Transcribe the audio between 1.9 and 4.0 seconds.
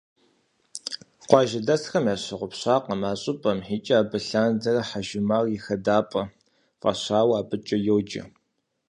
ящыгъупщакъым а щӏыпӏэр икӏи